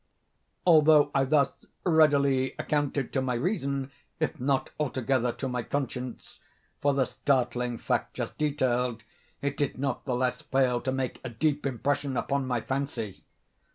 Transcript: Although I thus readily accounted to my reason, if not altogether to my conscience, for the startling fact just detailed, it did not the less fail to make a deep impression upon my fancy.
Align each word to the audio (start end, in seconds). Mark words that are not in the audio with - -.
Although 0.65 1.11
I 1.13 1.25
thus 1.25 1.51
readily 1.83 2.55
accounted 2.57 3.13
to 3.13 3.21
my 3.21 3.35
reason, 3.35 3.91
if 4.19 4.39
not 4.39 4.71
altogether 4.79 5.31
to 5.33 5.47
my 5.47 5.61
conscience, 5.61 6.39
for 6.81 6.91
the 6.95 7.05
startling 7.05 7.77
fact 7.77 8.15
just 8.15 8.35
detailed, 8.39 9.03
it 9.43 9.55
did 9.57 9.77
not 9.77 10.05
the 10.05 10.15
less 10.15 10.41
fail 10.41 10.81
to 10.81 10.91
make 10.91 11.21
a 11.23 11.29
deep 11.29 11.67
impression 11.67 12.17
upon 12.17 12.47
my 12.47 12.61
fancy. 12.61 13.21